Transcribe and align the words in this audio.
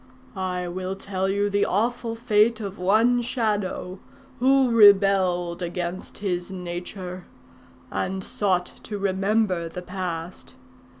I 0.35 0.67
will 0.67 0.95
tell 0.95 1.29
you 1.29 1.47
the 1.47 1.63
awful 1.63 2.15
fate 2.15 2.59
of 2.59 2.79
one 2.79 3.21
Shadow 3.21 3.99
who 4.39 4.71
rebelled 4.71 5.61
against 5.61 6.17
his 6.17 6.51
nature, 6.51 7.27
and 7.91 8.23
sought 8.23 8.65
to 8.81 8.97
remember 8.97 9.69
the 9.69 9.83
past. 9.83 10.55